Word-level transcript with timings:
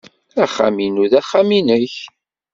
Axxam-inu 0.43 1.05
d 1.11 1.13
axxam-nnek. 1.21 1.95